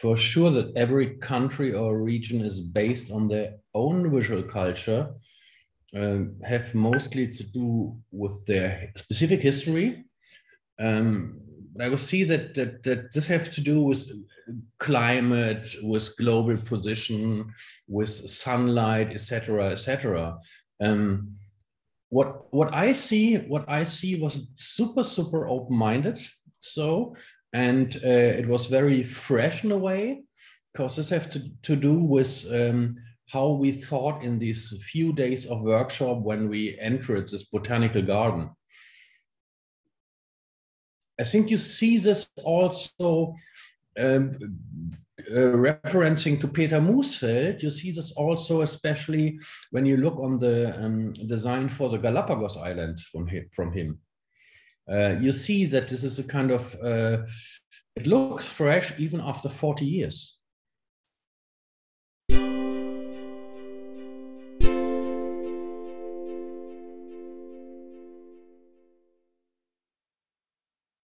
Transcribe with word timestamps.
for 0.00 0.16
sure 0.16 0.50
that 0.50 0.76
every 0.76 1.16
country 1.16 1.72
or 1.72 2.02
region 2.02 2.40
is 2.42 2.60
based 2.60 3.10
on 3.10 3.28
their 3.28 3.54
own 3.74 4.10
visual 4.10 4.42
culture, 4.42 5.08
um, 5.94 6.36
have 6.44 6.74
mostly 6.74 7.26
to 7.28 7.42
do 7.44 7.96
with 8.10 8.44
their 8.44 8.92
specific 8.96 9.40
history. 9.40 10.04
Um, 10.78 11.40
I 11.80 11.88
will 11.88 11.98
see 11.98 12.24
that, 12.24 12.54
that 12.54 12.82
that 12.82 13.12
this 13.12 13.26
has 13.28 13.48
to 13.50 13.60
do 13.60 13.82
with 13.82 14.06
climate, 14.78 15.68
with 15.82 16.16
global 16.16 16.56
position, 16.56 17.52
with 17.88 18.08
sunlight, 18.08 19.10
etc., 19.10 19.70
etc. 19.70 20.38
Um, 20.80 21.32
what 22.08 22.52
what 22.52 22.72
I 22.74 22.92
see, 22.92 23.36
what 23.36 23.68
I 23.68 23.82
see 23.82 24.20
was 24.20 24.46
super 24.54 25.02
super 25.02 25.48
open 25.48 25.76
minded. 25.76 26.18
So 26.58 27.14
and 27.56 27.96
uh, 28.04 28.32
it 28.40 28.46
was 28.46 28.66
very 28.66 29.02
fresh 29.02 29.64
in 29.64 29.72
a 29.72 29.78
way 29.78 30.22
because 30.72 30.94
this 30.94 31.08
has 31.08 31.26
to, 31.28 31.40
to 31.62 31.74
do 31.74 31.94
with 31.94 32.44
um, 32.52 32.96
how 33.32 33.48
we 33.48 33.72
thought 33.72 34.22
in 34.22 34.38
these 34.38 34.74
few 34.92 35.10
days 35.10 35.46
of 35.46 35.62
workshop 35.62 36.18
when 36.18 36.50
we 36.50 36.78
entered 36.78 37.30
this 37.30 37.44
botanical 37.44 38.02
garden. 38.02 38.50
I 41.18 41.24
think 41.24 41.50
you 41.50 41.56
see 41.56 41.96
this 41.96 42.28
also 42.44 43.34
um, 43.98 44.32
uh, 45.30 45.56
referencing 45.70 46.38
to 46.42 46.48
Peter 46.48 46.78
Mussfeldt, 46.78 47.62
you 47.62 47.70
see 47.70 47.90
this 47.90 48.12
also 48.12 48.60
especially 48.60 49.38
when 49.70 49.86
you 49.86 49.96
look 49.96 50.18
on 50.18 50.38
the 50.38 50.78
um, 50.78 51.14
design 51.26 51.70
for 51.70 51.88
the 51.88 51.96
Galapagos 51.96 52.58
Island 52.58 53.00
from 53.10 53.26
him. 53.26 53.46
From 53.48 53.72
him. 53.72 53.98
Uh, 54.90 55.16
you 55.20 55.32
see 55.32 55.66
that 55.66 55.88
this 55.88 56.04
is 56.04 56.18
a 56.18 56.24
kind 56.24 56.50
of, 56.50 56.74
uh, 56.82 57.18
it 57.96 58.06
looks 58.06 58.46
fresh 58.46 58.92
even 58.98 59.20
after 59.20 59.48
40 59.48 59.84
years. 59.84 60.35